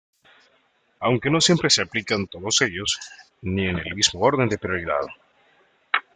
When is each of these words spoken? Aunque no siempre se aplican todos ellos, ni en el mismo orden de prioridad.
Aunque 1.01 1.29
no 1.29 1.39
siempre 1.39 1.69
se 1.69 1.83
aplican 1.83 2.25
todos 2.25 2.59
ellos, 2.63 2.99
ni 3.43 3.67
en 3.67 3.77
el 3.77 3.93
mismo 3.95 4.19
orden 4.21 4.49
de 4.49 4.57
prioridad. 4.57 4.99